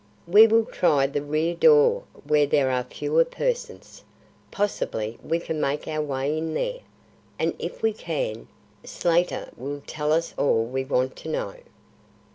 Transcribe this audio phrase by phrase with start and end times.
[0.25, 4.03] "We will try the rear door where there are fewer persons.
[4.49, 6.79] Possibly we can make our way in there,
[7.37, 8.47] and if we can,
[8.83, 11.53] Slater will tell us all we want to know."